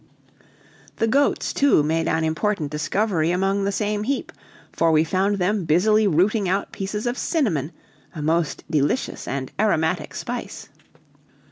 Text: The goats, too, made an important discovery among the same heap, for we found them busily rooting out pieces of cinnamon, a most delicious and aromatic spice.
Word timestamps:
The 0.95 1.05
goats, 1.05 1.53
too, 1.53 1.83
made 1.83 2.07
an 2.07 2.23
important 2.23 2.71
discovery 2.71 3.29
among 3.29 3.65
the 3.65 3.71
same 3.71 4.01
heap, 4.01 4.31
for 4.71 4.91
we 4.91 5.03
found 5.03 5.37
them 5.37 5.63
busily 5.63 6.07
rooting 6.07 6.49
out 6.49 6.71
pieces 6.71 7.05
of 7.05 7.19
cinnamon, 7.19 7.71
a 8.15 8.21
most 8.23 8.63
delicious 8.67 9.27
and 9.27 9.51
aromatic 9.59 10.15
spice. 10.15 10.69